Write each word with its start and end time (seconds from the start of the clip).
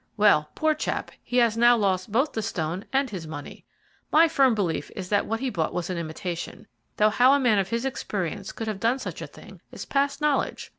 Well, 0.17 0.49
poor 0.55 0.73
chap, 0.73 1.11
he 1.21 1.37
has 1.37 1.55
now 1.55 1.77
lost 1.77 2.11
both 2.11 2.33
the 2.33 2.41
stone 2.41 2.85
and 2.91 3.07
his 3.11 3.27
money. 3.27 3.65
My 4.11 4.27
firm 4.27 4.55
belief 4.55 4.89
is 4.95 5.09
that 5.09 5.27
what 5.27 5.41
he 5.41 5.51
bought 5.51 5.75
was 5.75 5.91
an 5.91 5.97
imitation, 5.99 6.65
though 6.97 7.11
how 7.11 7.33
a 7.33 7.39
man 7.39 7.59
of 7.59 7.69
his 7.69 7.85
experience 7.85 8.51
could 8.51 8.65
have 8.67 8.79
done 8.79 8.97
such 8.97 9.21
a 9.21 9.27
thing 9.27 9.61
is 9.71 9.85
past 9.85 10.19
knowledge. 10.19 10.69